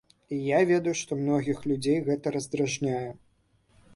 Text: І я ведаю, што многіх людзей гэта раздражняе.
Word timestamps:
І 0.35 0.37
я 0.43 0.59
ведаю, 0.69 0.93
што 1.01 1.17
многіх 1.19 1.59
людзей 1.71 1.99
гэта 2.09 2.33
раздражняе. 2.39 3.09